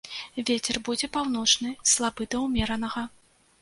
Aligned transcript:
Вецер 0.47 0.79
будзе 0.87 1.11
паўночны, 1.19 1.69
слабы 1.95 2.31
да 2.35 2.45
ўмеранага. 2.49 3.11